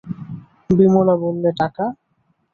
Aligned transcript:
বিমলা 0.69 1.15
বললে, 1.23 1.49
টাকা? 1.59 1.85